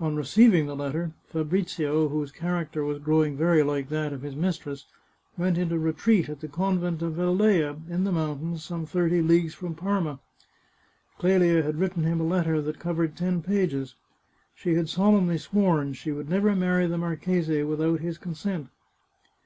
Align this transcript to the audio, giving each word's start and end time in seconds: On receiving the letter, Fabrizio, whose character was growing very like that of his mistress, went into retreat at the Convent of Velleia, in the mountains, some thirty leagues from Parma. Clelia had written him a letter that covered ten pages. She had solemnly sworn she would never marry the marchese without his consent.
On 0.00 0.16
receiving 0.16 0.64
the 0.66 0.74
letter, 0.74 1.12
Fabrizio, 1.26 2.08
whose 2.08 2.32
character 2.32 2.84
was 2.84 3.00
growing 3.00 3.36
very 3.36 3.62
like 3.62 3.90
that 3.90 4.14
of 4.14 4.22
his 4.22 4.34
mistress, 4.34 4.86
went 5.36 5.58
into 5.58 5.78
retreat 5.78 6.30
at 6.30 6.40
the 6.40 6.48
Convent 6.48 7.02
of 7.02 7.16
Velleia, 7.16 7.76
in 7.86 8.04
the 8.04 8.10
mountains, 8.10 8.64
some 8.64 8.86
thirty 8.86 9.20
leagues 9.20 9.52
from 9.52 9.74
Parma. 9.74 10.20
Clelia 11.18 11.62
had 11.62 11.78
written 11.78 12.04
him 12.04 12.18
a 12.18 12.24
letter 12.24 12.62
that 12.62 12.78
covered 12.78 13.14
ten 13.14 13.42
pages. 13.42 13.94
She 14.54 14.72
had 14.72 14.88
solemnly 14.88 15.36
sworn 15.36 15.92
she 15.92 16.12
would 16.12 16.30
never 16.30 16.56
marry 16.56 16.86
the 16.86 16.96
marchese 16.96 17.62
without 17.62 18.00
his 18.00 18.16
consent. 18.16 18.70